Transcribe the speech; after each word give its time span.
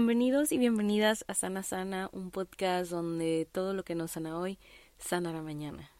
Bienvenidos 0.00 0.50
y 0.50 0.56
bienvenidas 0.56 1.26
a 1.28 1.34
Sana 1.34 1.62
Sana, 1.62 2.08
un 2.12 2.30
podcast 2.30 2.90
donde 2.90 3.46
todo 3.52 3.74
lo 3.74 3.84
que 3.84 3.94
nos 3.94 4.12
sana 4.12 4.38
hoy 4.38 4.58
sana 4.96 5.30
la 5.30 5.42
mañana. 5.42 5.90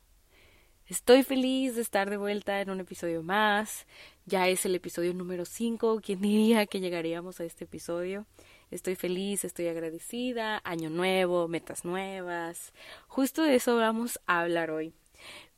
Estoy 0.87 1.23
feliz 1.23 1.75
de 1.75 1.83
estar 1.83 2.09
de 2.09 2.17
vuelta 2.17 2.63
en 2.63 2.71
un 2.71 2.81
episodio 2.81 3.23
más. 3.23 3.87
Ya 4.25 4.49
es 4.49 4.65
el 4.65 4.75
episodio 4.75 5.13
número 5.13 5.45
5. 5.45 6.01
¿Quién 6.03 6.23
diría 6.23 6.65
que 6.65 6.81
llegaríamos 6.81 7.41
a 7.41 7.45
este 7.45 7.65
episodio? 7.65 8.25
Estoy 8.71 8.95
feliz, 8.95 9.45
estoy 9.45 9.69
agradecida. 9.69 10.63
Año 10.65 10.89
nuevo, 10.89 11.47
metas 11.47 11.85
nuevas. 11.85 12.73
Justo 13.07 13.43
de 13.43 13.57
eso 13.57 13.77
vamos 13.77 14.19
a 14.27 14.41
hablar 14.41 14.71
hoy. 14.71 14.95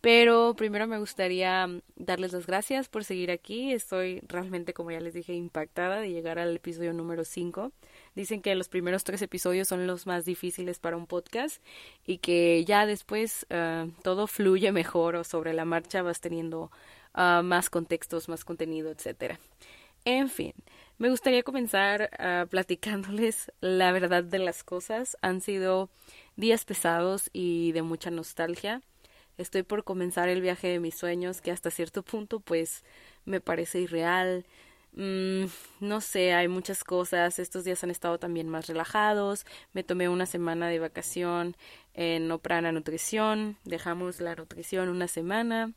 Pero 0.01 0.55
primero 0.57 0.89
me 0.89 0.99
gustaría 0.99 1.65
mm, 1.69 1.81
darles 1.95 2.33
las 2.33 2.47
gracias 2.47 2.89
por 2.89 3.05
seguir 3.05 3.31
aquí. 3.31 3.73
Estoy 3.73 4.21
realmente, 4.27 4.75
como 4.75 4.91
ya 4.91 4.99
les 4.99 5.15
dije, 5.15 5.33
impactada 5.33 6.01
de 6.01 6.11
llegar 6.11 6.41
al 6.41 6.57
episodio 6.57 6.93
número 6.93 7.25
5. 7.25 7.71
Dicen 8.15 8.43
que 8.43 8.55
los 8.55 8.69
primeros 8.69 9.05
tres 9.05 9.23
episodios 9.23 9.69
son 9.69 9.87
los 9.87 10.07
más 10.07 10.25
difíciles 10.25 10.79
para 10.79 10.97
un 10.97 11.07
podcast 11.07 11.63
y 12.07 12.19
que 12.19 12.65
ya 12.65 12.87
después 12.87 13.47
ah, 13.51 13.87
todo 14.03 14.27
fluye 14.27 14.73
mejor 14.73 15.17
o 15.17 15.25
sobre 15.25 15.55
la 15.55 15.65
marcha 15.65 16.03
vas 16.03 16.21
teniendo 16.21 16.71
ah, 17.15 17.43
más 17.43 17.71
contextos, 17.71 18.29
más 18.29 18.45
contenido, 18.45 18.91
etcétera. 18.91 19.39
En 20.05 20.29
fin, 20.29 20.53
me 20.99 21.11
gustaría 21.11 21.45
comenzar 21.45 22.11
uh, 22.19 22.49
platicándoles 22.49 23.53
la 23.61 23.93
verdad 23.93 24.25
de 24.25 24.41
las 24.41 24.65
cosas. 24.65 25.17
Han 25.23 25.41
sido 25.41 25.91
días 26.37 26.65
pesados 26.65 27.31
y 27.33 27.71
de 27.73 27.83
mucha 27.83 28.11
nostalgia 28.11 28.83
estoy 29.39 29.63
por 29.63 29.85
comenzar 29.85 30.29
el 30.29 30.41
viaje 30.41 30.69
de 30.69 30.81
mis 30.81 30.97
sueños 30.97 31.41
que 31.41 31.51
hasta 31.51 31.71
cierto 31.71 32.03
punto 32.03 32.41
pues 32.41 32.85
me 33.25 33.41
parece 33.41 33.81
irreal. 33.81 34.45
Mm, 34.95 35.47
no 35.81 36.01
sé, 36.01 36.35
hay 36.35 36.49
muchas 36.49 36.85
cosas. 36.85 37.39
Estos 37.39 37.65
días 37.65 37.83
han 37.85 37.91
estado 37.91 38.19
también 38.19 38.49
más 38.49 38.67
relajados. 38.67 39.47
Me 39.73 39.85
tomé 39.85 40.09
una 40.09 40.27
semana 40.27 40.69
de 40.69 40.79
vacación 40.79 41.57
en 41.95 42.31
Oprana 42.31 42.73
Nutrición. 42.73 43.57
Dejamos 43.65 44.21
la 44.21 44.35
nutrición 44.35 44.89
una 44.89 45.09
semana. 45.09 45.73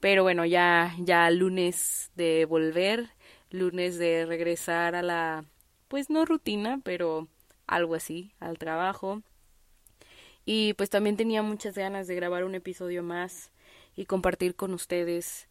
Pero 0.00 0.22
bueno, 0.22 0.44
ya, 0.44 0.94
ya 0.98 1.30
lunes 1.30 2.10
de 2.16 2.44
volver, 2.44 3.10
lunes 3.50 3.98
de 3.98 4.26
regresar 4.26 4.94
a 4.94 5.02
la, 5.02 5.44
pues 5.88 6.10
no 6.10 6.24
rutina, 6.26 6.80
pero 6.84 7.28
algo 7.66 7.94
así, 7.94 8.32
al 8.40 8.58
trabajo. 8.58 9.22
Y 10.44 10.74
pues 10.74 10.90
también 10.90 11.16
tenía 11.16 11.42
muchas 11.42 11.74
ganas 11.76 12.06
de 12.06 12.14
grabar 12.14 12.44
un 12.44 12.54
episodio 12.54 13.02
más 13.02 13.50
y 13.96 14.06
compartir 14.06 14.54
con 14.54 14.74
ustedes 14.74 15.48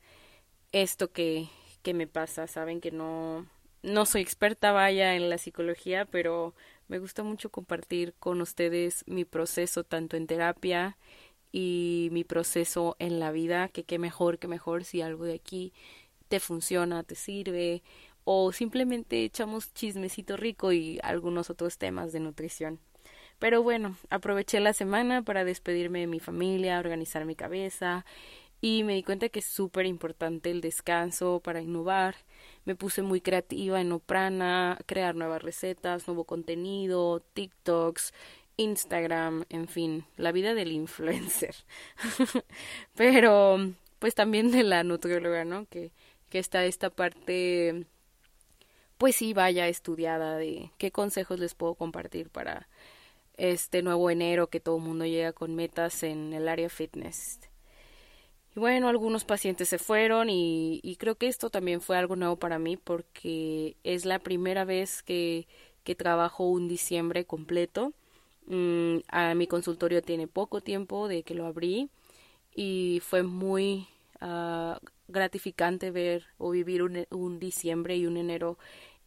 esto 0.71 1.11
que, 1.11 1.49
que 1.85 1.93
me 1.93 2.07
pasa. 2.07 2.47
Saben 2.47 2.81
que 2.81 2.91
no, 2.91 3.45
no 3.83 4.05
soy 4.07 4.21
experta, 4.21 4.71
vaya, 4.71 5.15
en 5.15 5.29
la 5.29 5.37
psicología, 5.37 6.05
pero 6.05 6.55
me 6.87 6.97
gusta 6.97 7.23
mucho 7.23 7.51
compartir 7.51 8.15
con 8.19 8.41
ustedes 8.41 9.03
mi 9.05 9.23
proceso 9.23 9.83
tanto 9.83 10.17
en 10.17 10.25
terapia 10.25 10.97
y 11.51 12.09
mi 12.11 12.23
proceso 12.23 12.95
en 12.97 13.19
la 13.19 13.31
vida, 13.31 13.69
que 13.69 13.83
qué 13.83 13.99
mejor, 13.99 14.39
que 14.39 14.47
mejor 14.47 14.83
si 14.83 15.01
algo 15.01 15.25
de 15.25 15.35
aquí 15.35 15.73
te 16.27 16.39
funciona, 16.39 17.03
te 17.03 17.13
sirve, 17.13 17.83
o 18.23 18.51
simplemente 18.51 19.23
echamos 19.23 19.71
chismecito 19.75 20.37
rico 20.37 20.71
y 20.71 20.99
algunos 21.03 21.51
otros 21.51 21.77
temas 21.77 22.11
de 22.11 22.19
nutrición. 22.19 22.79
Pero 23.37 23.61
bueno, 23.61 23.95
aproveché 24.09 24.59
la 24.59 24.73
semana 24.73 25.21
para 25.21 25.43
despedirme 25.43 25.99
de 25.99 26.07
mi 26.07 26.19
familia, 26.19 26.79
organizar 26.79 27.25
mi 27.25 27.35
cabeza 27.35 28.05
y 28.65 28.83
me 28.83 28.95
di 28.95 29.03
cuenta 29.03 29.29
que 29.29 29.41
es 29.41 29.45
súper 29.45 29.85
importante 29.85 30.49
el 30.49 30.59
descanso 30.59 31.39
para 31.39 31.61
innovar. 31.61 32.15
Me 32.63 32.75
puse 32.75 33.03
muy 33.03 33.21
creativa 33.21 33.79
en 33.79 33.91
Oprana, 33.91 34.79
crear 34.87 35.13
nuevas 35.13 35.43
recetas, 35.43 36.07
nuevo 36.07 36.23
contenido, 36.23 37.19
TikToks, 37.35 38.11
Instagram, 38.57 39.45
en 39.49 39.67
fin, 39.67 40.05
la 40.17 40.31
vida 40.31 40.55
del 40.55 40.71
influencer. 40.71 41.53
Pero 42.95 43.71
pues 43.99 44.15
también 44.15 44.49
de 44.49 44.63
la 44.63 44.83
nutrióloga, 44.83 45.45
¿no? 45.45 45.67
Que, 45.67 45.91
que 46.31 46.39
está 46.39 46.65
esta 46.65 46.89
parte, 46.89 47.85
pues 48.97 49.15
sí, 49.17 49.35
vaya 49.35 49.67
estudiada 49.67 50.37
de 50.37 50.71
qué 50.79 50.89
consejos 50.89 51.39
les 51.39 51.53
puedo 51.53 51.75
compartir 51.75 52.31
para 52.31 52.67
este 53.37 53.83
nuevo 53.83 54.09
enero 54.09 54.47
que 54.47 54.59
todo 54.59 54.77
el 54.77 54.83
mundo 54.83 55.05
llega 55.05 55.33
con 55.33 55.53
metas 55.53 56.01
en 56.01 56.33
el 56.33 56.47
área 56.47 56.69
fitness. 56.69 57.39
Y 58.55 58.59
bueno, 58.59 58.87
algunos 58.87 59.25
pacientes 59.25 59.69
se 59.69 59.77
fueron 59.79 60.29
y, 60.29 60.95
creo 60.99 61.15
que 61.15 61.27
esto 61.27 61.49
también 61.49 61.81
fue 61.81 61.97
algo 61.97 62.15
nuevo 62.15 62.37
para 62.37 62.59
mí 62.59 62.77
porque 62.77 63.75
es 63.83 64.05
la 64.05 64.19
primera 64.19 64.65
vez 64.65 65.03
que, 65.03 65.47
que 65.83 65.95
trabajo 65.95 66.49
un 66.49 66.67
diciembre 66.67 67.25
completo. 67.25 67.93
Mm, 68.47 68.99
a 69.09 69.35
mi 69.35 69.47
consultorio 69.47 70.01
tiene 70.01 70.27
poco 70.27 70.61
tiempo 70.61 71.07
de 71.07 71.23
que 71.23 71.33
lo 71.35 71.45
abrí 71.45 71.89
y 72.55 73.01
fue 73.03 73.23
muy 73.23 73.87
uh, 74.21 74.75
gratificante 75.07 75.91
ver 75.91 76.25
o 76.37 76.51
vivir 76.51 76.83
un, 76.83 77.05
un, 77.11 77.39
diciembre 77.39 77.97
y 77.97 78.05
un 78.05 78.17
enero 78.17 78.57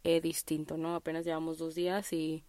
eh, 0.03 0.21
distinto, 0.21 0.77
¿no? 0.77 0.95
Apenas 0.95 1.25
llevamos 1.25 1.57
dos 1.57 1.75
días 1.75 2.13
y 2.13 2.43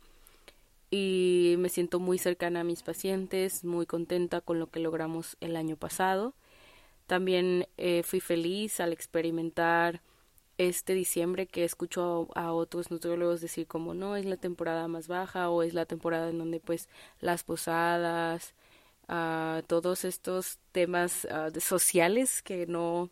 y 0.90 1.54
me 1.58 1.68
siento 1.68 2.00
muy 2.00 2.18
cercana 2.18 2.60
a 2.60 2.64
mis 2.64 2.82
pacientes, 2.82 3.64
muy 3.64 3.86
contenta 3.86 4.40
con 4.40 4.58
lo 4.58 4.70
que 4.70 4.80
logramos 4.80 5.36
el 5.40 5.56
año 5.56 5.76
pasado. 5.76 6.34
También 7.10 7.66
eh, 7.76 8.04
fui 8.04 8.20
feliz 8.20 8.78
al 8.78 8.92
experimentar 8.92 10.00
este 10.58 10.94
diciembre 10.94 11.48
que 11.48 11.64
escucho 11.64 12.28
a, 12.36 12.52
otros 12.52 12.92
nutriólogos 12.92 13.40
decir 13.40 13.66
como 13.66 13.94
no 13.94 14.14
es 14.14 14.26
la 14.26 14.36
temporada 14.36 14.86
más 14.86 15.08
baja 15.08 15.50
o 15.50 15.64
es 15.64 15.74
la 15.74 15.86
temporada 15.86 16.30
en 16.30 16.38
donde 16.38 16.60
pues 16.60 16.88
las 17.18 17.42
posadas, 17.42 18.54
uh, 19.08 19.60
todos 19.66 20.04
estos 20.04 20.60
temas 20.70 21.24
uh, 21.24 21.58
sociales 21.58 22.42
que 22.42 22.68
no 22.68 23.10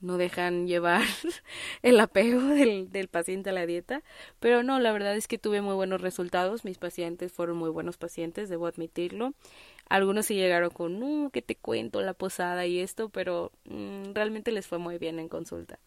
no 0.00 0.16
dejan 0.16 0.66
llevar 0.66 1.02
el 1.82 1.98
apego 2.00 2.40
del, 2.42 2.90
del, 2.90 3.08
paciente 3.08 3.50
a 3.50 3.52
la 3.52 3.66
dieta. 3.66 4.02
Pero 4.40 4.62
no, 4.62 4.78
la 4.78 4.92
verdad 4.92 5.16
es 5.16 5.28
que 5.28 5.38
tuve 5.38 5.60
muy 5.60 5.74
buenos 5.74 6.00
resultados. 6.00 6.64
Mis 6.64 6.78
pacientes 6.78 7.32
fueron 7.32 7.56
muy 7.56 7.70
buenos 7.70 7.96
pacientes, 7.96 8.48
debo 8.48 8.66
admitirlo. 8.66 9.34
Algunos 9.88 10.26
sí 10.26 10.34
llegaron 10.34 10.70
con, 10.70 11.00
no, 11.00 11.30
que 11.30 11.42
te 11.42 11.56
cuento 11.56 12.00
la 12.02 12.14
posada 12.14 12.66
y 12.66 12.80
esto, 12.80 13.08
pero 13.08 13.52
mmm, 13.64 14.12
realmente 14.14 14.52
les 14.52 14.66
fue 14.66 14.78
muy 14.78 14.98
bien 14.98 15.18
en 15.18 15.28
consulta. 15.28 15.78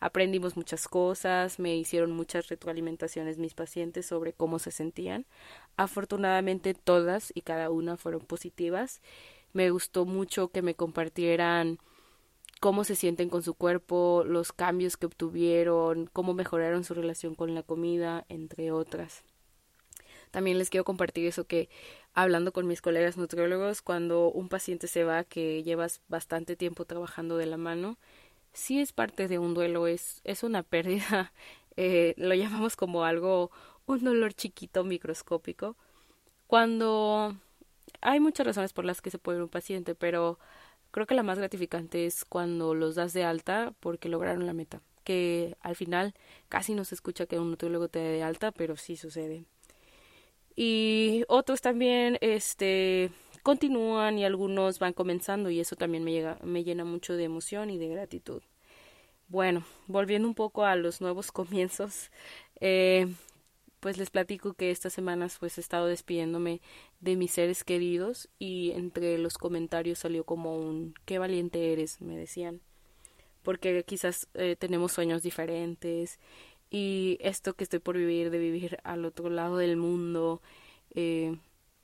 Aprendimos 0.00 0.56
muchas 0.56 0.88
cosas, 0.88 1.60
me 1.60 1.76
hicieron 1.76 2.10
muchas 2.10 2.48
retroalimentaciones 2.48 3.38
mis 3.38 3.54
pacientes 3.54 4.06
sobre 4.06 4.32
cómo 4.32 4.58
se 4.58 4.72
sentían. 4.72 5.26
Afortunadamente 5.76 6.74
todas 6.74 7.30
y 7.34 7.42
cada 7.42 7.70
una 7.70 7.96
fueron 7.96 8.22
positivas. 8.22 9.00
Me 9.52 9.70
gustó 9.70 10.04
mucho 10.04 10.48
que 10.48 10.62
me 10.62 10.74
compartieran 10.74 11.78
cómo 12.62 12.84
se 12.84 12.94
sienten 12.94 13.28
con 13.28 13.42
su 13.42 13.54
cuerpo, 13.54 14.22
los 14.24 14.52
cambios 14.52 14.96
que 14.96 15.06
obtuvieron, 15.06 16.08
cómo 16.12 16.32
mejoraron 16.32 16.84
su 16.84 16.94
relación 16.94 17.34
con 17.34 17.56
la 17.56 17.64
comida, 17.64 18.24
entre 18.28 18.70
otras. 18.70 19.24
También 20.30 20.58
les 20.58 20.70
quiero 20.70 20.84
compartir 20.84 21.26
eso 21.26 21.44
que 21.44 21.68
hablando 22.14 22.52
con 22.52 22.68
mis 22.68 22.80
colegas 22.80 23.16
nutriólogos, 23.16 23.82
cuando 23.82 24.30
un 24.30 24.48
paciente 24.48 24.86
se 24.86 25.02
va 25.02 25.24
que 25.24 25.64
llevas 25.64 26.02
bastante 26.06 26.54
tiempo 26.54 26.84
trabajando 26.84 27.36
de 27.36 27.46
la 27.46 27.56
mano, 27.56 27.98
sí 28.52 28.80
es 28.80 28.92
parte 28.92 29.26
de 29.26 29.40
un 29.40 29.54
duelo, 29.54 29.88
es, 29.88 30.20
es 30.22 30.44
una 30.44 30.62
pérdida, 30.62 31.32
eh, 31.76 32.14
lo 32.16 32.32
llamamos 32.32 32.76
como 32.76 33.02
algo, 33.02 33.50
un 33.86 34.04
dolor 34.04 34.34
chiquito 34.34 34.84
microscópico. 34.84 35.74
Cuando 36.46 37.34
hay 38.02 38.20
muchas 38.20 38.46
razones 38.46 38.72
por 38.72 38.84
las 38.84 39.02
que 39.02 39.10
se 39.10 39.18
puede 39.18 39.38
ir 39.38 39.42
un 39.42 39.48
paciente, 39.48 39.96
pero 39.96 40.38
Creo 40.92 41.06
que 41.06 41.14
la 41.14 41.24
más 41.24 41.38
gratificante 41.38 42.06
es 42.06 42.24
cuando 42.24 42.74
los 42.74 42.94
das 42.94 43.12
de 43.14 43.24
alta 43.24 43.72
porque 43.80 44.08
lograron 44.08 44.46
la 44.46 44.52
meta, 44.52 44.82
que 45.04 45.56
al 45.60 45.74
final 45.74 46.14
casi 46.48 46.74
no 46.74 46.84
se 46.84 46.94
escucha 46.94 47.26
que 47.26 47.38
un 47.38 47.50
nutriólogo 47.50 47.88
te 47.88 47.98
dé 47.98 48.10
de 48.10 48.22
alta, 48.22 48.52
pero 48.52 48.76
sí 48.76 48.96
sucede. 48.96 49.44
Y 50.54 51.24
otros 51.28 51.62
también 51.62 52.18
este 52.20 53.10
continúan 53.42 54.18
y 54.18 54.24
algunos 54.24 54.78
van 54.78 54.92
comenzando 54.92 55.50
y 55.50 55.60
eso 55.60 55.76
también 55.76 56.04
me, 56.04 56.12
llega, 56.12 56.38
me 56.44 56.62
llena 56.62 56.84
mucho 56.84 57.14
de 57.14 57.24
emoción 57.24 57.70
y 57.70 57.78
de 57.78 57.88
gratitud. 57.88 58.42
Bueno, 59.28 59.64
volviendo 59.86 60.28
un 60.28 60.34
poco 60.34 60.64
a 60.64 60.76
los 60.76 61.00
nuevos 61.00 61.32
comienzos, 61.32 62.10
eh, 62.60 63.08
pues 63.82 63.98
les 63.98 64.10
platico 64.10 64.54
que 64.54 64.70
estas 64.70 64.92
semanas 64.92 65.38
pues 65.40 65.58
he 65.58 65.60
estado 65.60 65.86
despidiéndome 65.86 66.60
de 67.00 67.16
mis 67.16 67.32
seres 67.32 67.64
queridos 67.64 68.28
y 68.38 68.70
entre 68.70 69.18
los 69.18 69.38
comentarios 69.38 69.98
salió 69.98 70.22
como 70.22 70.56
un 70.56 70.94
qué 71.04 71.18
valiente 71.18 71.72
eres, 71.72 72.00
me 72.00 72.16
decían, 72.16 72.60
porque 73.42 73.82
quizás 73.82 74.28
eh, 74.34 74.54
tenemos 74.56 74.92
sueños 74.92 75.24
diferentes 75.24 76.20
y 76.70 77.18
esto 77.20 77.54
que 77.54 77.64
estoy 77.64 77.80
por 77.80 77.96
vivir, 77.96 78.30
de 78.30 78.38
vivir 78.38 78.78
al 78.84 79.04
otro 79.04 79.30
lado 79.30 79.56
del 79.56 79.76
mundo, 79.76 80.40
eh, 80.94 81.36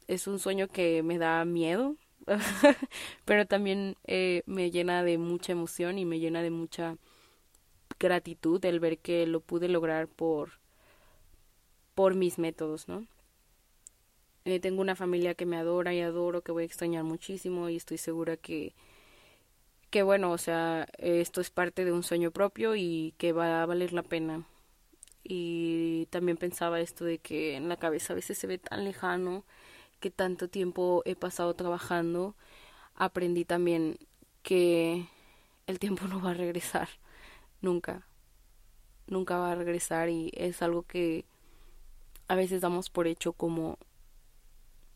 es 0.06 0.28
un 0.28 0.38
sueño 0.38 0.68
que 0.68 1.02
me 1.02 1.18
da 1.18 1.44
miedo, 1.44 1.96
pero 3.24 3.44
también 3.44 3.96
eh, 4.04 4.44
me 4.46 4.70
llena 4.70 5.02
de 5.02 5.18
mucha 5.18 5.50
emoción 5.50 5.98
y 5.98 6.04
me 6.04 6.20
llena 6.20 6.42
de 6.42 6.50
mucha 6.50 6.96
gratitud 7.98 8.64
el 8.64 8.78
ver 8.78 8.98
que 8.98 9.26
lo 9.26 9.40
pude 9.40 9.66
lograr 9.66 10.06
por 10.06 10.60
por 11.98 12.14
mis 12.14 12.38
métodos, 12.38 12.86
¿no? 12.86 13.08
Eh, 14.44 14.60
tengo 14.60 14.82
una 14.82 14.94
familia 14.94 15.34
que 15.34 15.46
me 15.46 15.56
adora 15.56 15.92
y 15.92 16.00
adoro, 16.00 16.42
que 16.42 16.52
voy 16.52 16.62
a 16.62 16.66
extrañar 16.66 17.02
muchísimo 17.02 17.68
y 17.68 17.74
estoy 17.74 17.98
segura 17.98 18.36
que, 18.36 18.72
que 19.90 20.04
bueno, 20.04 20.30
o 20.30 20.38
sea, 20.38 20.86
esto 20.98 21.40
es 21.40 21.50
parte 21.50 21.84
de 21.84 21.90
un 21.90 22.04
sueño 22.04 22.30
propio 22.30 22.76
y 22.76 23.14
que 23.18 23.32
va 23.32 23.62
a 23.64 23.66
valer 23.66 23.92
la 23.92 24.04
pena. 24.04 24.46
Y 25.24 26.06
también 26.10 26.36
pensaba 26.36 26.78
esto 26.78 27.04
de 27.04 27.18
que 27.18 27.56
en 27.56 27.68
la 27.68 27.76
cabeza 27.76 28.12
a 28.12 28.16
veces 28.16 28.38
se 28.38 28.46
ve 28.46 28.58
tan 28.58 28.84
lejano, 28.84 29.44
que 29.98 30.12
tanto 30.12 30.46
tiempo 30.46 31.02
he 31.04 31.16
pasado 31.16 31.54
trabajando, 31.54 32.36
aprendí 32.94 33.44
también 33.44 33.98
que 34.44 35.08
el 35.66 35.80
tiempo 35.80 36.06
no 36.06 36.22
va 36.22 36.30
a 36.30 36.34
regresar, 36.34 36.90
nunca, 37.60 38.06
nunca 39.08 39.36
va 39.38 39.50
a 39.50 39.56
regresar 39.56 40.10
y 40.10 40.30
es 40.36 40.62
algo 40.62 40.84
que 40.84 41.24
a 42.28 42.34
veces 42.34 42.60
damos 42.60 42.90
por 42.90 43.06
hecho 43.06 43.32
como 43.32 43.78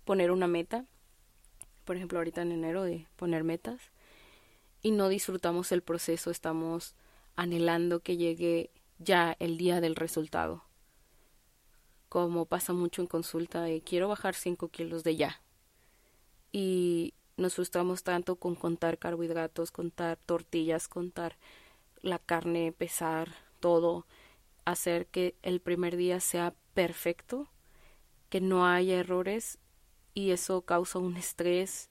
poner 0.05 0.31
una 0.31 0.47
meta, 0.47 0.85
por 1.85 1.97
ejemplo 1.97 2.19
ahorita 2.19 2.43
en 2.43 2.53
enero 2.53 2.83
de 2.83 3.07
poner 3.17 3.45
metas, 3.45 3.81
y 4.83 4.91
no 4.91 5.09
disfrutamos 5.09 5.73
el 5.73 5.83
proceso, 5.83 6.31
estamos 6.31 6.95
anhelando 7.37 8.01
que 8.01 8.17
llegue 8.17 8.71
ya 8.99 9.37
el 9.39 9.57
día 9.57 9.81
del 9.81 9.97
resultado. 9.97 10.65
Como 12.09 12.45
pasa 12.47 12.73
mucho 12.73 13.01
en 13.01 13.09
consulta 13.09 13.63
de 13.63 13.81
quiero 13.81 14.09
bajar 14.09 14.35
5 14.35 14.69
kilos 14.69 15.03
de 15.03 15.17
ya. 15.17 15.41
Y 16.51 17.15
nos 17.37 17.55
frustramos 17.55 18.03
tanto 18.03 18.37
con 18.37 18.55
contar 18.55 18.99
carbohidratos, 18.99 19.71
contar 19.71 20.19
tortillas, 20.27 20.89
contar 20.89 21.39
la 22.03 22.19
carne, 22.19 22.73
pesar, 22.73 23.33
todo, 23.61 24.07
hacer 24.65 25.07
que 25.07 25.37
el 25.43 25.61
primer 25.61 25.97
día 25.97 26.21
sea 26.21 26.55
perfecto, 26.75 27.49
que 28.29 28.41
no 28.41 28.67
haya 28.67 28.99
errores 28.99 29.59
y 30.15 30.31
eso 30.31 30.63
causa 30.63 30.99
un 30.99 31.17
estrés, 31.17 31.91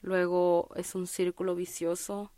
luego 0.00 0.70
es 0.76 0.94
un 0.94 1.06
círculo 1.06 1.54
vicioso 1.54 2.32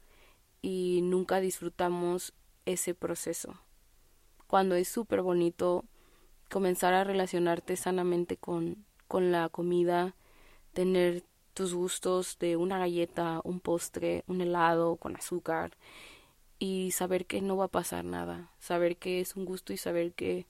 y 0.62 1.00
nunca 1.02 1.40
disfrutamos 1.40 2.34
ese 2.66 2.94
proceso. 2.94 3.58
Cuando 4.46 4.74
es 4.74 4.88
súper 4.88 5.22
bonito 5.22 5.84
comenzar 6.50 6.94
a 6.94 7.04
relacionarte 7.04 7.76
sanamente 7.76 8.36
con, 8.36 8.84
con 9.08 9.30
la 9.30 9.48
comida, 9.48 10.14
tener 10.72 11.24
tus 11.54 11.74
gustos 11.74 12.38
de 12.38 12.56
una 12.56 12.78
galleta, 12.78 13.40
un 13.44 13.60
postre, 13.60 14.24
un 14.26 14.40
helado 14.40 14.96
con 14.96 15.16
azúcar 15.16 15.76
y 16.58 16.90
saber 16.92 17.26
que 17.26 17.40
no 17.40 17.56
va 17.56 17.66
a 17.66 17.68
pasar 17.68 18.04
nada, 18.04 18.50
saber 18.58 18.96
que 18.96 19.20
es 19.20 19.36
un 19.36 19.44
gusto 19.44 19.72
y 19.72 19.76
saber 19.76 20.12
que 20.12 20.46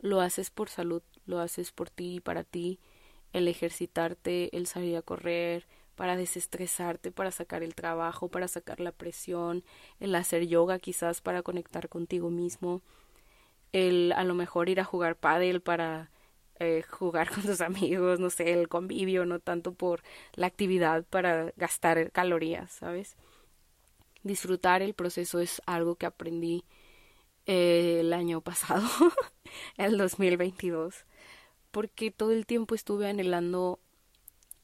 lo 0.00 0.20
haces 0.20 0.50
por 0.50 0.68
salud, 0.68 1.02
lo 1.26 1.40
haces 1.40 1.72
por 1.72 1.90
ti 1.90 2.16
y 2.16 2.20
para 2.20 2.44
ti, 2.44 2.78
el 3.32 3.48
ejercitarte, 3.48 4.56
el 4.56 4.66
salir 4.66 4.96
a 4.96 5.02
correr, 5.02 5.66
para 5.96 6.16
desestresarte, 6.16 7.10
para 7.10 7.30
sacar 7.32 7.62
el 7.62 7.74
trabajo, 7.74 8.28
para 8.28 8.48
sacar 8.48 8.80
la 8.80 8.92
presión, 8.92 9.64
el 9.98 10.14
hacer 10.14 10.46
yoga 10.46 10.78
quizás 10.78 11.20
para 11.22 11.42
conectar 11.42 11.88
contigo 11.88 12.30
mismo, 12.30 12.82
el 13.72 14.12
a 14.12 14.24
lo 14.24 14.34
mejor 14.34 14.68
ir 14.68 14.80
a 14.80 14.84
jugar 14.84 15.16
pádel 15.16 15.60
para 15.62 16.10
eh, 16.60 16.82
jugar 16.88 17.30
con 17.34 17.42
tus 17.44 17.60
amigos, 17.60 18.20
no 18.20 18.30
sé, 18.30 18.52
el 18.52 18.68
convivio, 18.68 19.26
no 19.26 19.40
tanto 19.40 19.72
por 19.74 20.02
la 20.34 20.46
actividad 20.46 21.04
para 21.04 21.52
gastar 21.56 22.12
calorías, 22.12 22.72
¿sabes? 22.72 23.16
Disfrutar 24.22 24.82
el 24.82 24.94
proceso 24.94 25.40
es 25.40 25.62
algo 25.66 25.96
que 25.96 26.06
aprendí 26.06 26.64
el 27.46 28.12
año 28.12 28.40
pasado, 28.40 28.86
el 29.76 29.96
2022, 29.96 31.04
porque 31.70 32.10
todo 32.10 32.32
el 32.32 32.46
tiempo 32.46 32.74
estuve 32.74 33.08
anhelando 33.08 33.80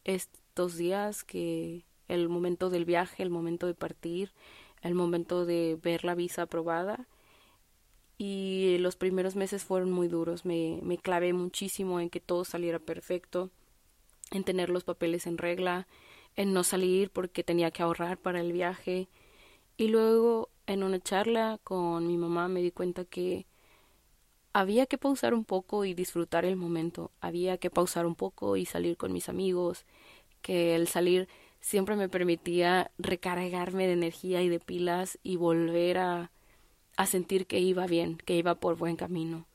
estos 0.04 0.76
días 0.76 1.24
que 1.24 1.84
el 2.08 2.28
momento 2.28 2.70
del 2.70 2.84
viaje, 2.84 3.22
el 3.22 3.30
momento 3.30 3.66
de 3.66 3.74
partir, 3.74 4.32
el 4.82 4.94
momento 4.94 5.46
de 5.46 5.78
ver 5.80 6.04
la 6.04 6.14
visa 6.14 6.42
aprobada 6.42 7.06
y 8.18 8.76
los 8.78 8.96
primeros 8.96 9.36
meses 9.36 9.64
fueron 9.64 9.90
muy 9.90 10.08
duros. 10.08 10.44
Me, 10.44 10.80
me 10.82 10.98
clavé 10.98 11.32
muchísimo 11.32 12.00
en 12.00 12.10
que 12.10 12.20
todo 12.20 12.44
saliera 12.44 12.78
perfecto, 12.78 13.50
en 14.30 14.44
tener 14.44 14.70
los 14.70 14.84
papeles 14.84 15.26
en 15.26 15.38
regla, 15.38 15.86
en 16.36 16.52
no 16.52 16.64
salir 16.64 17.10
porque 17.10 17.44
tenía 17.44 17.70
que 17.70 17.82
ahorrar 17.82 18.18
para 18.18 18.40
el 18.40 18.52
viaje. 18.52 19.08
Y 19.76 19.88
luego 19.88 20.50
en 20.66 20.82
una 20.82 21.00
charla 21.00 21.58
con 21.64 22.06
mi 22.06 22.16
mamá 22.16 22.48
me 22.48 22.62
di 22.62 22.70
cuenta 22.70 23.04
que 23.04 23.46
había 24.52 24.86
que 24.86 24.98
pausar 24.98 25.34
un 25.34 25.44
poco 25.44 25.84
y 25.84 25.94
disfrutar 25.94 26.44
el 26.44 26.56
momento, 26.56 27.10
había 27.20 27.58
que 27.58 27.70
pausar 27.70 28.06
un 28.06 28.14
poco 28.14 28.56
y 28.56 28.66
salir 28.66 28.96
con 28.96 29.12
mis 29.12 29.28
amigos, 29.28 29.86
que 30.42 30.74
el 30.76 30.88
salir 30.88 31.28
siempre 31.60 31.96
me 31.96 32.08
permitía 32.08 32.90
recargarme 32.98 33.86
de 33.86 33.94
energía 33.94 34.42
y 34.42 34.48
de 34.48 34.60
pilas 34.60 35.18
y 35.22 35.36
volver 35.36 35.98
a 35.98 36.30
a 36.96 37.06
sentir 37.06 37.46
que 37.46 37.58
iba 37.58 37.86
bien, 37.86 38.16
que 38.18 38.36
iba 38.36 38.54
por 38.54 38.76
buen 38.76 38.96
camino. 38.96 39.46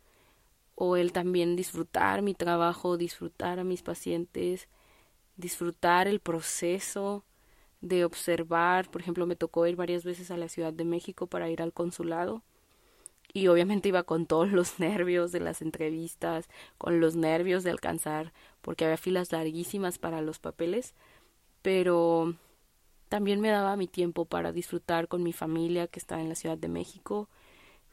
O 0.76 0.96
el 0.96 1.12
también 1.12 1.56
disfrutar 1.56 2.22
mi 2.22 2.34
trabajo, 2.34 2.98
disfrutar 2.98 3.60
a 3.60 3.64
mis 3.64 3.82
pacientes, 3.82 4.68
disfrutar 5.36 6.08
el 6.08 6.20
proceso 6.20 7.24
de 7.88 8.06
observar. 8.06 8.90
Por 8.90 9.02
ejemplo, 9.02 9.26
me 9.26 9.36
tocó 9.36 9.68
ir 9.68 9.76
varias 9.76 10.04
veces 10.04 10.32
a 10.32 10.38
la 10.38 10.50
Ciudad 10.50 10.74
de 10.74 10.86
México 10.86 11.28
para 11.28 11.50
ir 11.50 11.62
al 11.62 11.74
consulado. 11.74 12.44
Y 13.34 13.48
obviamente 13.48 13.90
iba 13.90 14.04
con 14.04 14.26
todos 14.26 14.52
los 14.52 14.80
nervios 14.80 15.32
de 15.32 15.40
las 15.40 15.62
entrevistas, 15.62 16.50
con 16.78 17.00
los 17.00 17.16
nervios 17.16 17.64
de 17.64 17.72
alcanzar, 17.72 18.34
porque 18.62 18.86
había 18.86 18.98
filas 18.98 19.32
larguísimas 19.32 19.98
para 20.00 20.22
los 20.22 20.40
papeles. 20.40 20.94
Pero 21.62 22.36
también 23.10 23.42
me 23.42 23.50
daba 23.50 23.76
mi 23.78 23.88
tiempo 23.88 24.26
para 24.26 24.52
disfrutar 24.52 25.08
con 25.08 25.24
mi 25.24 25.34
familia 25.34 25.88
que 25.88 26.00
está 26.00 26.20
en 26.20 26.30
la 26.30 26.36
Ciudad 26.36 26.58
de 26.58 26.68
México, 26.68 27.30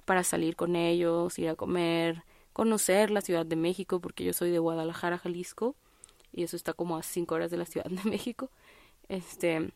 para 0.05 0.25
salir 0.25 0.57
con 0.57 0.77
ellos, 0.77 1.39
ir 1.39 1.49
a 1.49 1.57
comer, 1.57 2.25
conocer 2.53 3.11
la 3.11 3.21
Ciudad 3.21 3.47
de 3.47 3.57
México, 3.57 4.01
porque 4.01 4.25
yo 4.25 4.33
soy 4.33 4.51
de 4.51 4.59
Guadalajara, 4.59 5.19
Jalisco, 5.19 5.77
y 6.33 6.43
eso 6.45 6.57
está 6.57 6.73
como 6.75 6.97
a 6.97 7.03
cinco 7.03 7.37
horas 7.37 7.51
de 7.51 7.57
la 7.59 7.67
Ciudad 7.67 7.87
de 7.87 8.05
México. 8.11 8.51
Este, 9.09 9.73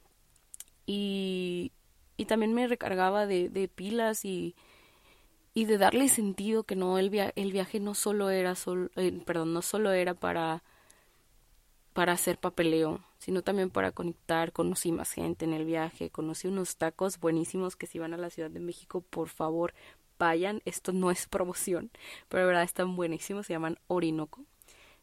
y, 0.89 1.73
y 2.17 2.25
también 2.25 2.55
me 2.55 2.67
recargaba 2.67 3.27
de, 3.27 3.51
de 3.51 3.69
pilas 3.69 4.25
y, 4.25 4.57
y 5.53 5.67
de 5.67 5.77
darle 5.77 6.09
sentido 6.09 6.65
que 6.65 6.77
no 6.77 6.99
el, 6.99 7.15
el 7.37 7.53
viaje 7.53 7.79
no 7.79 7.95
solo 7.95 8.31
era 8.31 8.55
sol 8.55 8.91
eh, 8.97 9.13
perdón 9.27 9.53
no 9.53 9.61
solo 9.61 9.93
era 9.93 10.15
para 10.15 10.63
para 11.93 12.13
hacer 12.13 12.39
papeleo, 12.39 13.01
sino 13.19 13.43
también 13.43 13.71
para 13.71 13.91
conectar. 13.91 14.53
Conocí 14.53 14.93
más 14.93 15.11
gente 15.11 15.45
en 15.45 15.53
el 15.53 15.65
viaje, 15.65 16.11
conocí 16.11 16.47
unos 16.47 16.77
tacos 16.77 17.19
buenísimos 17.19 17.75
que 17.75 17.89
si 17.89 17.99
van 17.99 18.15
a 18.15 18.17
la 18.17 18.31
Ciudad 18.31 18.51
de 18.53 18.61
México, 18.61 19.01
por 19.01 19.29
favor, 19.29 19.75
vayan. 20.17 20.63
Esto 20.65 20.93
no 20.93 21.11
es 21.11 21.27
promoción, 21.27 21.91
pero 22.29 22.43
de 22.43 22.47
verdad 22.47 22.63
están 22.63 22.95
buenísimos, 22.95 23.47
se 23.47 23.55
llaman 23.55 23.81
Orinoco. 23.89 24.45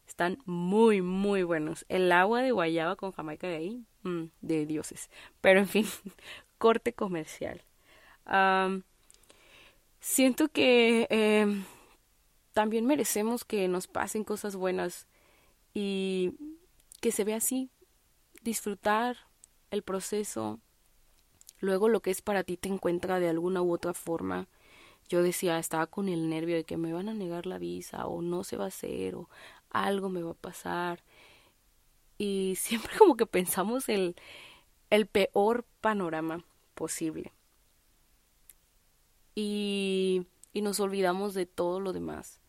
Están 0.06 0.38
muy, 0.44 1.02
muy 1.02 1.42
buenos. 1.42 1.84
El 1.88 2.10
agua 2.12 2.42
de 2.42 2.52
guayaba 2.52 2.96
con 2.96 3.12
jamaica 3.12 3.48
de 3.48 3.56
ahí, 3.56 3.84
mm, 4.02 4.24
de 4.40 4.66
dioses. 4.66 5.10
Pero 5.40 5.60
en 5.60 5.68
fin, 5.68 5.86
corte 6.58 6.92
comercial. 6.92 7.62
siento 10.00 10.48
que 10.48 11.06
em, 11.10 11.64
también 12.52 12.86
merecemos 12.86 13.44
que 13.44 13.68
nos 13.68 13.86
pasen 13.86 14.24
cosas 14.24 14.56
buenas 14.56 15.06
y 15.74 16.32
que 17.00 17.12
se 17.12 17.24
ve 17.24 17.34
así, 17.34 17.70
disfrutar 18.42 19.16
el 19.70 19.82
proceso, 19.82 20.60
luego 21.60 21.88
lo 21.88 22.00
que 22.00 22.10
es 22.10 22.22
para 22.22 22.44
ti 22.44 22.56
te 22.56 22.68
encuentra 22.68 23.20
de 23.20 23.28
alguna 23.28 23.62
u 23.62 23.72
otra 23.72 23.92
forma. 23.92 24.48
Yo 25.08 25.22
decía, 25.22 25.58
estaba 25.58 25.86
con 25.86 26.08
el 26.08 26.28
nervio 26.28 26.56
de 26.56 26.64
que 26.64 26.76
me 26.76 26.92
van 26.92 27.08
a 27.08 27.14
negar 27.14 27.46
la 27.46 27.58
visa 27.58 28.06
o 28.06 28.22
no 28.22 28.42
se 28.42 28.56
va 28.56 28.64
a 28.64 28.68
hacer 28.68 29.14
o 29.14 29.28
algo 29.84 30.08
me 30.08 30.22
va 30.22 30.32
a 30.32 30.34
pasar. 30.34 31.02
Y 32.18 32.54
siempre 32.60 32.96
como 32.98 33.16
que 33.16 33.26
pensamos 33.26 33.88
el, 33.88 34.16
el 34.90 35.06
peor 35.06 35.64
panorama 35.80 36.44
posible. 36.74 37.32
Y, 39.34 40.26
y 40.52 40.62
nos 40.62 40.80
olvidamos 40.80 41.34
de 41.34 41.46
todo 41.46 41.80
lo 41.80 41.92
demás 41.92 42.40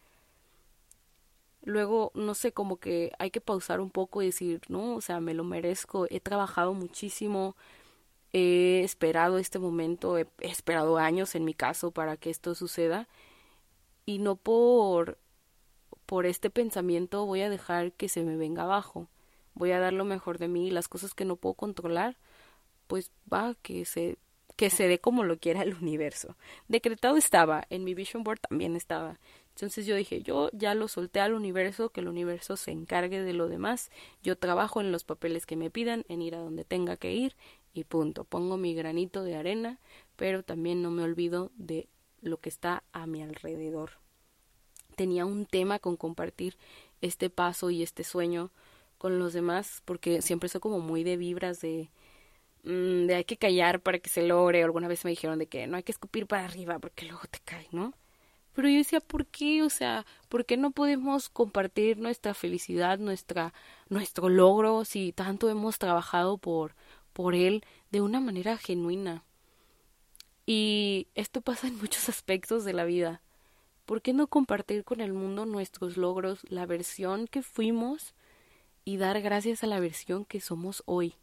luego, 1.67 2.11
no 2.15 2.33
sé, 2.33 2.53
como 2.53 2.77
que 2.77 3.11
hay 3.19 3.29
que 3.31 3.41
pausar 3.41 3.81
un 3.81 3.91
poco 3.91 4.21
y 4.21 4.27
decir, 4.27 4.61
no, 4.69 4.95
o 4.95 5.01
sea, 5.01 5.19
me 5.19 5.33
lo 5.33 5.43
merezco, 5.43 6.07
he 6.09 6.19
trabajado 6.21 6.73
muchísimo, 6.73 7.55
he 8.33 8.83
esperado 8.83 9.37
este 9.37 9.59
momento, 9.59 10.17
he, 10.17 10.27
esperado 10.39 10.97
años 10.97 11.35
en 11.35 11.45
mi 11.45 11.53
caso 11.53 11.91
para 11.91 12.17
que 12.17 12.29
esto 12.29 12.55
suceda 12.55 13.07
y 14.05 14.19
no 14.19 14.37
por 14.37 15.17
por 16.07 16.25
este 16.25 16.49
pensamiento 16.49 17.25
voy 17.25 17.41
a 17.41 17.49
dejar 17.49 17.91
que 17.91 18.09
se 18.09 18.23
me 18.23 18.37
venga 18.37 18.63
abajo. 18.63 19.09
Voy 19.53 19.71
a 19.71 19.79
dar 19.79 19.93
lo 19.93 20.05
mejor 20.05 20.39
de 20.39 20.47
mí 20.47 20.67
y 20.67 20.71
las 20.71 20.87
cosas 20.87 21.13
que 21.13 21.25
no 21.25 21.35
puedo 21.35 21.53
controlar, 21.53 22.17
pues 22.87 23.11
va 23.31 23.55
que 23.61 23.85
se 23.85 24.17
que 24.55 24.71
se 24.71 24.87
dé 24.87 24.99
como 24.99 25.23
lo 25.23 25.37
quiera 25.37 25.61
el 25.61 25.75
universo. 25.75 26.35
Decretado 26.67 27.15
estaba, 27.15 27.67
en 27.69 27.83
mi 27.83 27.93
vision 27.93 28.23
board 28.23 28.39
también 28.39 28.75
estaba 28.75 29.19
Entonces 29.49 29.85
yo 29.85 29.95
dije, 29.95 30.23
yo 30.23 30.49
ya 30.51 30.73
lo 30.73 30.87
solté 30.87 31.19
al 31.19 31.33
universo, 31.33 31.89
que 31.89 32.01
el 32.01 32.07
universo 32.07 32.57
se 32.57 32.71
encargue 32.71 33.21
de 33.21 33.33
lo 33.33 33.49
demás. 33.49 33.91
Yo 34.23 34.37
trabajo 34.37 34.81
en 34.81 34.91
los 34.91 35.03
papeles 35.03 35.45
que 35.45 35.55
me 35.55 35.69
pidan, 35.69 36.05
en 36.09 36.23
ir 36.23 36.35
a 36.35 36.39
donde 36.39 36.63
tenga 36.63 36.97
que 36.97 37.13
ir 37.13 37.35
y 37.73 37.83
punto. 37.83 38.23
Pongo 38.23 38.57
mi 38.57 38.73
granito 38.73 39.23
de 39.23 39.35
arena, 39.35 39.79
pero 40.15 40.41
también 40.41 40.81
no 40.81 40.89
me 40.89 41.03
olvido 41.03 41.51
de 41.57 41.87
lo 42.21 42.39
que 42.39 42.49
está 42.49 42.83
a 42.93 43.05
mi 43.05 43.21
alrededor. 43.21 43.91
Tenía 44.97 45.25
un 45.27 45.45
tema 45.45 45.77
con 45.79 45.95
compartir 45.95 46.57
este 47.01 47.29
paso 47.29 47.69
y 47.69 47.83
este 47.83 48.03
sueño 48.03 48.51
con 48.97 49.19
los 49.19 49.33
demás, 49.33 49.83
porque 49.85 50.23
siempre 50.23 50.49
soy 50.49 50.59
como 50.59 50.79
muy 50.79 51.03
de 51.03 51.17
vibras 51.17 51.61
de, 51.61 51.89
mm, 52.63 53.05
de 53.07 53.15
hay 53.15 53.23
que 53.25 53.37
callar 53.37 53.81
para 53.81 53.99
que 53.99 54.09
se 54.09 54.23
logre. 54.27 54.63
Alguna 54.63 54.87
vez 54.87 55.05
me 55.05 55.11
dijeron 55.11 55.39
de 55.39 55.47
que 55.47 55.67
no 55.67 55.77
hay 55.77 55.83
que 55.83 55.91
escupir 55.91 56.27
para 56.27 56.45
arriba 56.45 56.79
porque 56.79 57.05
luego 57.05 57.21
te 57.29 57.39
cae, 57.45 57.67
¿no? 57.71 57.93
Pero 58.53 58.69
yo 58.69 58.77
decía, 58.79 59.01
¿por 59.01 59.27
qué? 59.27 59.61
O 59.63 59.69
sea, 59.69 60.05
¿por 60.29 60.45
qué 60.45 60.57
no 60.57 60.71
podemos 60.71 61.29
compartir 61.29 61.99
nuestra 61.99 62.33
felicidad, 62.33 62.97
nuestra, 62.97 63.53
nuestro 63.89 64.29
logro, 64.29 64.83
si 64.83 65.11
tanto 65.13 65.49
hemos 65.49 65.77
trabajado 65.77 66.39
por, 66.39 66.75
por 67.13 67.35
él 67.35 67.63
de 67.91 68.01
una 68.01 68.19
manera 68.19 68.57
genuina? 68.57 69.23
Y 70.47 71.07
esto 71.13 71.41
pasa 71.41 71.67
en 71.67 71.77
muchos 71.77 72.09
aspectos 72.13 72.65
de 72.65 72.73
la 72.73 72.85
vida. 72.85 73.21
¿Por 73.87 74.01
qué 74.01 74.11
no 74.11 74.27
compartir 74.27 74.83
con 74.83 74.99
el 74.99 75.13
mundo 75.13 75.45
nuestros 75.45 75.95
logros, 75.95 76.41
la 76.49 76.65
versión 76.65 77.25
que 77.25 77.41
fuimos 77.41 78.15
y 78.83 78.97
dar 78.97 79.21
gracias 79.21 79.63
a 79.63 79.67
la 79.67 79.79
versión 79.79 80.25
que 80.25 80.41
somos 80.41 80.83
hoy? 80.85 81.15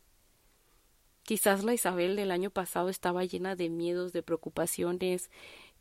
Quizás 1.24 1.62
la 1.62 1.74
Isabel 1.74 2.16
del 2.16 2.30
año 2.30 2.48
pasado 2.48 2.88
estaba 2.88 3.22
llena 3.26 3.54
de 3.54 3.68
miedos, 3.68 4.14
de 4.14 4.22
preocupaciones, 4.22 5.30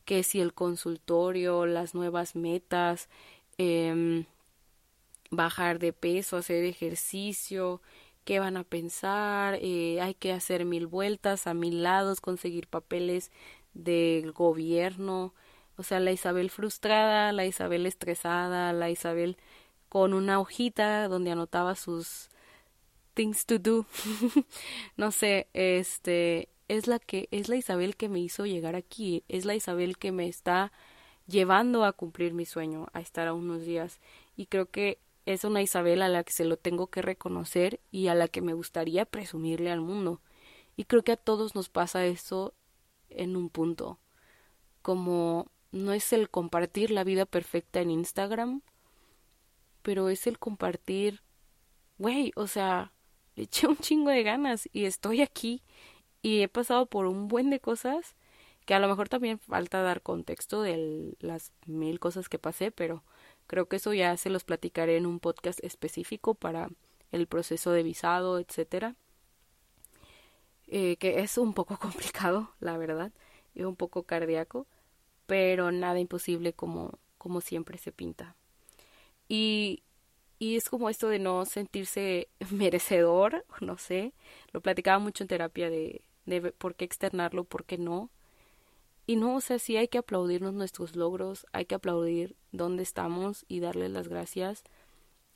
que 0.04 0.24
si 0.24 0.42
el 0.42 0.54
consultorio, 0.54 1.66
las 1.66 1.96
nuevas 1.96 2.36
metas, 2.36 3.08
eh, 3.58 4.26
bajar 5.32 5.80
de 5.80 5.94
peso, 5.94 6.36
hacer 6.36 6.66
ejercicio, 6.66 7.82
qué 8.26 8.42
van 8.42 8.58
a 8.58 8.66
pensar, 8.66 9.58
eh, 9.62 10.02
hay 10.02 10.16
que 10.16 10.34
hacer 10.34 10.66
mil 10.66 10.88
vueltas 10.88 11.48
a 11.48 11.54
mil 11.54 11.82
lados, 11.82 12.20
conseguir 12.20 12.68
papeles 12.68 13.32
del 13.74 14.34
gobierno, 14.34 15.34
o 15.78 15.84
sea, 15.84 16.00
la 16.00 16.12
Isabel 16.12 16.50
frustrada, 16.50 17.32
la 17.32 17.46
Isabel 17.46 17.86
estresada, 17.86 18.74
la 18.74 18.90
Isabel 18.90 19.38
con 19.90 20.14
una 20.14 20.40
hojita 20.40 21.08
donde 21.08 21.32
anotaba 21.32 21.76
sus 21.76 22.30
things 23.14 23.46
to 23.46 23.60
do. 23.60 23.86
no 24.98 25.12
sé, 25.12 25.48
este, 25.54 26.50
es 26.68 26.88
la 26.88 27.00
que 27.00 27.28
es 27.32 27.50
la 27.50 27.56
Isabel 27.56 27.96
que 27.96 28.10
me 28.10 28.20
hizo 28.20 28.46
llegar 28.46 28.76
aquí, 28.76 29.24
es 29.28 29.46
la 29.46 29.56
Isabel 29.56 29.98
que 29.98 30.12
me 30.12 30.28
está 30.28 30.72
llevando 31.28 31.86
a 31.86 31.94
cumplir 31.94 32.34
mi 32.34 32.46
sueño, 32.46 32.88
a 32.94 33.02
estar 33.02 33.28
a 33.28 33.34
unos 33.34 33.66
días 33.66 34.00
y 34.36 34.48
creo 34.48 34.70
que 34.70 35.00
es 35.26 35.44
una 35.44 35.62
Isabel 35.62 36.02
a 36.02 36.10
la 36.10 36.24
que 36.24 36.34
se 36.34 36.46
lo 36.46 36.58
tengo 36.58 36.88
que 36.88 37.02
reconocer 37.02 37.80
y 37.92 38.08
a 38.08 38.16
la 38.16 38.28
que 38.28 38.42
me 38.42 38.54
gustaría 38.54 39.06
presumirle 39.06 39.72
al 39.72 39.82
mundo. 39.82 40.22
Y 40.76 40.86
creo 40.86 41.04
que 41.04 41.14
a 41.14 41.18
todos 41.18 41.56
nos 41.56 41.70
pasa 41.70 42.06
eso 42.06 42.54
en 43.10 43.36
un 43.36 43.50
punto. 43.50 44.00
Como 44.82 45.50
no 45.74 45.92
es 45.92 46.14
el 46.14 46.30
compartir 46.30 46.92
la 46.92 47.04
vida 47.04 47.26
perfecta 47.26 47.82
en 47.82 47.90
Instagram, 47.90 48.62
pero 49.82 50.08
es 50.10 50.28
el 50.28 50.40
compartir, 50.40 51.22
güey, 51.98 52.32
o 52.36 52.48
sea, 52.48 52.94
le 53.36 53.44
eché 53.44 53.68
un 53.68 53.78
chingo 53.78 54.12
de 54.12 54.24
ganas 54.24 54.70
y 54.72 54.86
estoy 54.86 55.22
aquí 55.22 55.64
y 56.22 56.42
he 56.42 56.48
pasado 56.48 56.86
por 56.86 57.08
un 57.08 57.28
buen 57.28 57.50
de 57.50 57.60
cosas 57.60 58.16
que 58.66 58.76
a 58.76 58.80
lo 58.80 58.88
mejor 58.88 59.10
también 59.10 59.40
falta 59.40 59.82
dar 59.82 60.02
contexto 60.02 60.62
de 60.62 61.16
las 61.20 61.52
mil 61.66 62.00
cosas 62.00 62.30
que 62.30 62.40
pasé, 62.40 62.72
pero 62.72 63.04
creo 63.48 63.68
que 63.68 63.78
eso 63.78 63.94
ya 63.94 64.16
se 64.16 64.30
los 64.30 64.44
platicaré 64.44 64.96
en 64.96 65.08
un 65.08 65.20
podcast 65.20 65.62
específico 65.64 66.36
para 66.36 66.70
el 67.12 67.28
proceso 67.28 67.72
de 67.72 67.84
visado, 67.84 68.40
etcétera. 68.40 68.96
Eh, 70.68 70.98
que 70.98 71.20
es 71.20 71.38
un 71.38 71.54
poco 71.54 71.78
complicado, 71.80 72.52
la 72.60 72.78
verdad, 72.78 73.12
y 73.56 73.64
un 73.64 73.76
poco 73.76 74.04
cardíaco, 74.04 74.68
pero 75.26 75.72
nada 75.72 76.00
imposible 76.00 76.54
como, 76.54 77.00
como 77.18 77.42
siempre 77.42 77.78
se 77.78 77.92
pinta. 77.92 78.36
Y 79.28 79.84
y 80.44 80.58
es 80.58 80.68
como 80.70 80.90
esto 80.90 81.08
de 81.08 81.20
no 81.20 81.46
sentirse 81.46 82.28
merecedor, 82.52 83.46
no 83.62 83.78
sé, 83.78 84.14
lo 84.52 84.60
platicaba 84.60 85.00
mucho 85.00 85.24
en 85.24 85.30
terapia 85.30 85.70
de, 85.70 86.02
de 86.26 86.52
por 86.52 86.76
qué 86.76 86.84
externarlo, 86.84 87.46
por 87.46 87.64
qué 87.64 87.78
no. 87.78 88.10
Y 89.08 89.16
no, 89.16 89.36
o 89.38 89.42
sea, 89.42 89.58
sí 89.58 89.78
hay 89.78 89.88
que 89.88 90.00
aplaudirnos 90.00 90.54
nuestros 90.54 90.98
logros, 90.98 91.46
hay 91.54 91.66
que 91.66 91.76
aplaudir 91.76 92.36
dónde 92.52 92.84
estamos 92.84 93.46
y 93.48 93.62
darle 93.62 93.88
las 93.88 94.10
gracias 94.10 94.64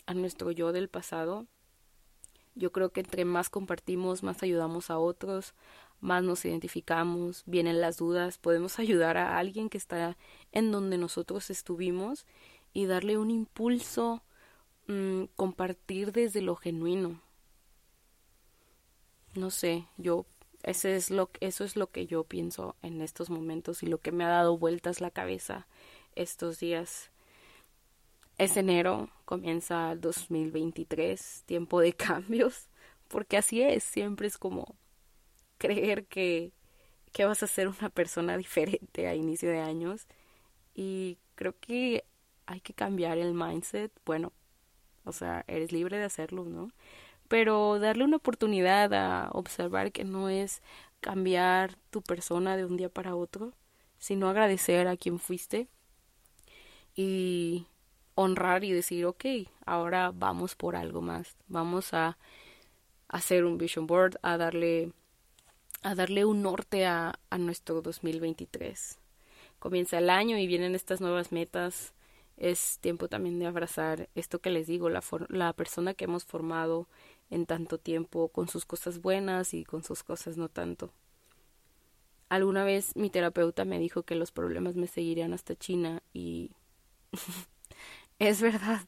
a 0.08 0.14
nuestro 0.14 0.52
yo 0.52 0.74
del 0.74 0.90
pasado. 0.90 1.46
Yo 2.56 2.74
creo 2.74 2.90
que 2.90 3.00
entre 3.00 3.24
más 3.24 3.50
compartimos, 3.50 4.24
más 4.24 4.44
ayudamos 4.44 4.90
a 4.90 5.00
otros, 5.00 5.54
más 6.00 6.24
nos 6.24 6.46
identificamos, 6.46 7.44
vienen 7.46 7.82
las 7.82 7.98
dudas, 7.98 8.38
podemos 8.38 8.80
ayudar 8.80 9.18
a 9.18 9.38
alguien 9.38 9.70
que 9.70 9.78
está 9.78 10.18
en 10.52 10.72
donde 10.72 10.98
nosotros 10.98 11.50
estuvimos 11.50 12.26
y 12.74 12.86
darle 12.86 13.18
un 13.18 13.32
impulso, 13.32 14.24
mmm, 14.88 15.24
compartir 15.36 16.12
desde 16.12 16.42
lo 16.42 16.56
genuino. 16.56 17.22
No 19.36 19.52
sé, 19.52 19.86
yo 19.98 20.26
ese 20.64 20.96
es 20.96 21.12
lo, 21.12 21.30
eso 21.40 21.64
es 21.64 21.76
lo 21.76 21.92
que 21.92 22.08
yo 22.08 22.24
pienso 22.24 22.76
en 22.82 23.02
estos 23.02 23.30
momentos 23.30 23.84
y 23.84 23.88
lo 23.88 24.00
que 24.00 24.12
me 24.12 24.26
ha 24.26 24.30
dado 24.30 24.58
vueltas 24.58 25.02
la 25.02 25.12
cabeza 25.12 25.68
estos 26.16 26.60
días. 26.60 27.12
Es 28.38 28.58
enero, 28.58 29.10
comienza 29.26 29.92
el 29.94 30.02
2023, 30.02 31.44
tiempo 31.46 31.80
de 31.80 31.94
cambios, 31.94 32.68
porque 33.08 33.38
así 33.38 33.62
es, 33.62 33.84
siempre 33.84 34.28
es 34.28 34.38
como 34.38 34.76
creer 35.58 36.06
que, 36.06 36.52
que 37.14 37.26
vas 37.26 37.44
a 37.44 37.48
ser 37.48 37.68
una 37.68 37.90
persona 37.90 38.38
diferente 38.38 39.08
a 39.08 39.16
inicio 39.16 39.50
de 39.50 39.60
años. 39.60 40.08
Y 40.76 41.18
creo 41.36 41.56
que 41.60 42.06
hay 42.46 42.62
que 42.62 42.74
cambiar 42.74 43.18
el 43.18 43.34
mindset, 43.34 43.92
bueno, 44.06 44.32
o 45.04 45.12
sea, 45.12 45.44
eres 45.48 45.72
libre 45.72 45.98
de 45.98 46.06
hacerlo, 46.06 46.46
¿no? 46.46 46.72
Pero 47.28 47.80
darle 47.80 48.06
una 48.06 48.18
oportunidad 48.18 48.94
a 48.94 49.30
observar 49.34 49.92
que 49.92 50.04
no 50.06 50.30
es 50.30 50.62
cambiar 51.02 51.76
tu 51.92 52.02
persona 52.02 52.58
de 52.58 52.66
un 52.66 52.78
día 52.78 52.90
para 52.90 53.16
otro, 53.16 53.54
sino 54.00 54.30
agradecer 54.30 54.88
a 54.88 54.98
quien 54.98 55.20
fuiste 55.20 55.68
y 56.96 57.68
honrar 58.16 58.64
y 58.64 58.72
decir, 58.72 59.06
ok, 59.06 59.26
ahora 59.66 60.12
vamos 60.14 60.56
por 60.56 60.76
algo 60.76 61.02
más, 61.02 61.36
vamos 61.48 61.94
a 61.94 62.18
hacer 63.08 63.46
un 63.46 63.58
vision 63.58 63.88
board, 63.88 64.18
a 64.22 64.38
darle, 64.38 64.92
a 65.88 65.96
darle 65.96 66.26
un 66.26 66.42
norte 66.42 66.86
a, 66.86 67.18
a 67.30 67.38
nuestro 67.38 67.82
2023. 67.82 68.98
Comienza 69.58 69.98
el 70.00 70.10
año 70.10 70.38
y 70.38 70.46
vienen 70.46 70.76
estas 70.76 71.00
nuevas 71.00 71.32
metas, 71.32 71.94
es 72.36 72.78
tiempo 72.80 73.08
también 73.08 73.40
de 73.40 73.46
abrazar 73.46 74.10
esto 74.14 74.40
que 74.40 74.50
les 74.50 74.68
digo, 74.68 74.90
la, 74.90 75.02
la 75.30 75.54
persona 75.54 75.94
que 75.94 76.04
hemos 76.04 76.26
formado 76.26 76.88
en 77.30 77.46
tanto 77.46 77.78
tiempo, 77.78 78.28
con 78.28 78.50
sus 78.50 78.66
cosas 78.66 79.02
buenas 79.02 79.54
y 79.54 79.64
con 79.64 79.82
sus 79.86 80.04
cosas 80.04 80.36
no 80.36 80.50
tanto. 80.50 80.92
Alguna 82.28 82.66
vez 82.66 82.94
mi 82.98 83.10
terapeuta 83.10 83.64
me 83.64 83.80
dijo 83.80 84.04
que 84.04 84.16
los 84.16 84.34
problemas 84.34 84.76
me 84.76 84.88
seguirían 84.88 85.34
hasta 85.34 85.56
China 85.56 86.04
y 86.14 86.52
es 88.20 88.42
verdad, 88.42 88.82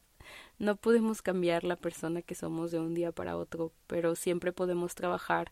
no 0.58 0.76
podemos 0.76 1.22
cambiar 1.22 1.64
la 1.64 1.76
persona 1.76 2.20
que 2.20 2.34
somos 2.34 2.70
de 2.70 2.78
un 2.78 2.92
día 2.92 3.10
para 3.10 3.38
otro, 3.38 3.72
pero 3.86 4.16
siempre 4.16 4.52
podemos 4.52 4.94
trabajar 4.94 5.50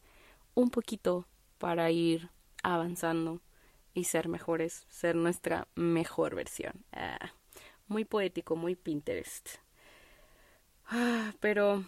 un 0.55 0.69
poquito 0.69 1.27
para 1.59 1.91
ir 1.91 2.31
avanzando 2.63 3.41
y 3.95 4.05
ser 4.05 4.29
mejores, 4.29 4.87
ser 4.89 5.17
nuestra 5.17 5.69
mejor 5.75 6.35
versión. 6.35 6.85
Ah 6.93 7.33
muy 7.89 8.05
poético, 8.05 8.55
muy 8.55 8.77
Pinterest. 8.77 9.49
Ah, 10.87 11.35
pero 11.41 11.85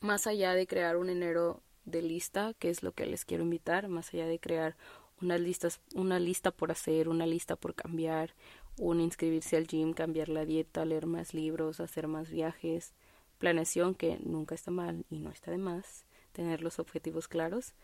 más 0.00 0.26
allá 0.26 0.54
de 0.54 0.66
crear 0.66 0.96
un 0.96 1.10
enero 1.10 1.62
de 1.84 2.02
lista, 2.02 2.54
que 2.58 2.70
es 2.70 2.82
lo 2.82 2.92
que 2.92 3.06
les 3.06 3.24
quiero 3.24 3.42
invitar, 3.42 3.88
más 3.88 4.14
allá 4.14 4.26
de 4.26 4.38
crear 4.38 4.76
unas 5.20 5.40
listas, 5.40 5.80
una 5.94 6.18
lista 6.18 6.50
por 6.50 6.70
hacer, 6.70 7.08
una 7.08 7.26
lista 7.26 7.56
por 7.56 7.74
cambiar, 7.74 8.34
un 8.78 9.00
inscribirse 9.00 9.56
al 9.56 9.66
gym, 9.66 9.92
cambiar 9.92 10.28
la 10.28 10.44
dieta, 10.44 10.84
leer 10.84 11.06
más 11.06 11.34
libros, 11.34 11.80
hacer 11.80 12.06
más 12.06 12.30
viajes, 12.30 12.94
planeación 13.38 13.94
que 13.94 14.18
nunca 14.22 14.54
está 14.54 14.70
mal 14.70 15.04
y 15.10 15.18
no 15.18 15.30
está 15.30 15.50
de 15.50 15.58
más, 15.58 16.04
tener 16.32 16.62
los 16.62 16.78
objetivos 16.78 17.28
claros, 17.28 17.74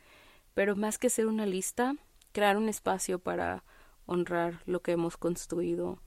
pero 0.56 0.74
más 0.74 0.96
que 0.96 1.10
ser 1.10 1.26
una 1.26 1.44
lista, 1.44 1.96
crear 2.32 2.56
un 2.56 2.70
espacio 2.70 3.18
para 3.18 3.62
honrar 4.06 4.62
lo 4.64 4.80
que 4.80 4.92
hemos 4.92 5.18
construido, 5.18 5.98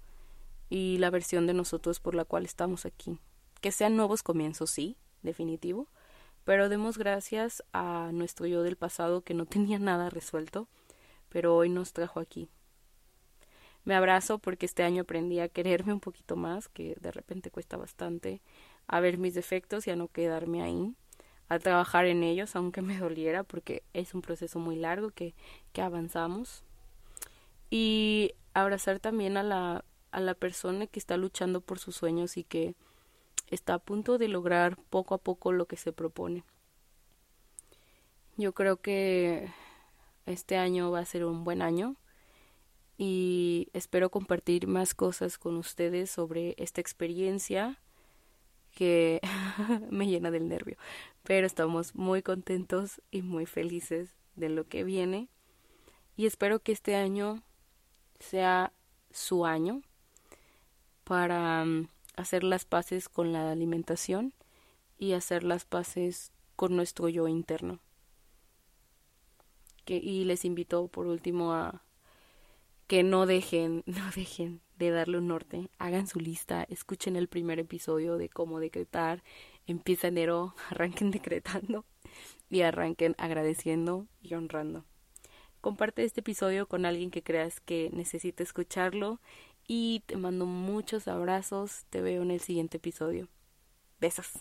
y 0.72 0.98
la 0.98 1.12
versión 1.12 1.46
de 1.46 1.53
nosotros 1.53 2.00
por 2.00 2.15
la 2.15 2.25
cual 2.25 2.46
estamos 2.46 2.88
aquí. 2.88 3.20
Que 3.62 3.72
sean 3.72 3.96
nuevos 3.96 4.24
comienzos, 4.24 4.72
sí, 4.72 4.98
definitivo, 5.22 5.88
pero 6.46 6.68
demos 6.68 6.98
gracias 6.98 7.63
a 7.74 8.10
nuestro 8.12 8.48
yo 8.48 8.63
del 8.63 8.75
pasado 8.75 9.22
que 9.22 9.36
no 9.36 9.46
tenía 9.46 9.77
nada 9.77 10.10
resuelto, 10.10 10.68
pero 11.29 11.56
hoy 11.56 11.70
nos 11.70 11.94
trajo 11.94 12.20
aquí. 12.20 12.50
me 13.84 13.94
abrazo 13.94 14.39
porque 14.39 14.65
este 14.65 14.82
año 14.82 15.03
aprendí 15.03 15.39
a 15.41 15.48
quererme 15.50 15.94
un 15.94 16.00
poquito 16.00 16.36
más, 16.36 16.70
que 16.70 16.96
de 17.00 17.12
repente 17.12 17.51
cuesta 17.51 17.77
bastante, 17.77 18.41
a 18.88 19.00
ver 19.00 19.20
mis 19.20 19.36
defectos 19.36 19.86
y 19.86 19.91
a 19.91 19.96
no 19.96 20.08
quedarme 20.08 20.63
ahí, 20.63 20.96
a 21.50 21.60
trabajar 21.60 22.06
en 22.06 22.24
ellos, 22.24 22.56
aunque 22.56 22.82
me 22.82 22.98
doliera, 22.98 23.44
porque 23.44 23.84
es 23.94 24.13
un 24.13 24.22
proceso 24.22 24.60
muy 24.60 24.75
largo 24.75 25.10
que, 25.10 25.34
que 25.74 25.82
avanzamos. 25.82 26.63
Y 27.72 28.34
abrazar 28.53 29.00
también 29.00 29.36
a 29.36 29.44
la, 29.44 29.84
a 30.12 30.20
la 30.20 30.36
persona 30.36 30.88
que 30.88 31.00
está 31.00 31.18
luchando 31.18 31.62
por 31.62 31.79
sus 31.79 31.96
sueños 31.96 32.38
y 32.38 32.44
que 32.44 32.75
está 33.48 33.75
a 33.75 33.79
punto 33.79 34.18
de 34.18 34.27
lograr 34.27 34.77
poco 34.89 35.15
a 35.15 35.18
poco 35.18 35.51
lo 35.51 35.65
que 35.65 35.75
se 35.75 35.91
propone. 35.91 36.44
Yo 38.38 38.53
creo 38.53 38.77
que 38.77 39.51
este 40.25 40.56
año 40.56 40.91
va 40.91 41.00
a 41.00 41.06
ser 41.06 41.25
un 41.25 41.44
buen 41.44 41.62
año 41.62 41.96
y 42.98 43.70
espero 43.74 44.12
compartir 44.12 44.68
más 44.68 44.94
cosas 44.94 45.38
con 45.38 45.58
ustedes 45.58 46.12
sobre 46.12 46.53
esta 46.58 46.79
experiencia 46.79 47.79
que 48.73 49.21
me 49.89 50.07
llena 50.07 50.31
del 50.31 50.47
nervio, 50.47 50.77
pero 51.23 51.45
estamos 51.45 51.95
muy 51.95 52.21
contentos 52.21 53.01
y 53.11 53.21
muy 53.21 53.45
felices 53.45 54.15
de 54.35 54.49
lo 54.49 54.67
que 54.67 54.83
viene. 54.83 55.29
Y 56.15 56.25
espero 56.25 56.59
que 56.59 56.71
este 56.71 56.95
año 56.95 57.41
sea 58.19 58.73
su 59.11 59.45
año 59.45 59.81
para 61.03 61.63
mm, 61.65 61.88
hacer 62.15 62.43
las 62.43 62.65
paces 62.65 63.09
con 63.09 63.33
la 63.33 63.51
alimentación 63.51 64.33
y 64.97 65.13
hacer 65.13 65.43
las 65.43 65.65
paces 65.65 66.31
con 66.55 66.75
nuestro 66.75 67.09
yo 67.09 67.27
interno. 67.27 67.79
Y 69.85 70.25
les 70.25 70.45
invito 70.45 70.88
por 70.88 71.07
último 71.07 71.53
a 71.53 71.81
que 72.85 73.01
no 73.01 73.25
dejen, 73.25 73.83
no 73.88 74.11
dejen 74.15 74.61
de 74.79 74.91
darle 74.91 75.17
un 75.17 75.27
norte, 75.27 75.69
hagan 75.77 76.07
su 76.07 76.19
lista, 76.19 76.63
escuchen 76.63 77.15
el 77.15 77.27
primer 77.27 77.59
episodio 77.59 78.17
de 78.17 78.29
cómo 78.29 78.59
decretar, 78.59 79.24
empieza 79.67 80.07
enero, 80.07 80.55
arranquen 80.69 81.12
decretando 81.12 81.86
y 82.50 82.62
arranquen 82.62 83.13
agradeciendo 83.17 84.07
y 84.21 84.33
honrando. 84.33 84.86
Comparte 85.62 86.05
este 86.05 86.21
episodio 86.21 86.67
con 86.67 86.86
alguien 86.86 87.12
que 87.12 87.21
creas 87.21 87.59
que 87.59 87.89
necesite 87.91 88.43
escucharlo 88.43 89.19
y 89.67 90.03
te 90.05 90.15
mando 90.15 90.45
muchos 90.45 91.09
abrazos, 91.09 91.86
te 91.89 92.01
veo 92.01 92.21
en 92.24 92.31
el 92.31 92.39
siguiente 92.39 92.77
episodio. 92.77 93.27
Besos. 94.00 94.31